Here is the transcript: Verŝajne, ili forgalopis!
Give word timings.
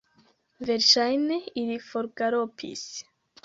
Verŝajne, 0.69 1.39
ili 1.65 1.77
forgalopis! 1.93 2.87